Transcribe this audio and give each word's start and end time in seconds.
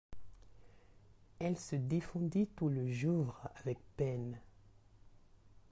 Elle 1.37 1.59
se 1.59 1.75
défendit 1.75 2.47
tout 2.55 2.69
le 2.69 2.91
jour 2.91 3.39
avec 3.53 3.77
peine. 3.97 4.41